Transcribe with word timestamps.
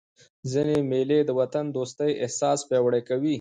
ځيني 0.51 0.77
مېلې 0.91 1.19
د 1.25 1.29
وطن 1.39 1.65
دوستۍ 1.77 2.11
احساس 2.23 2.59
پیاوړی 2.69 3.01
کوي. 3.09 3.29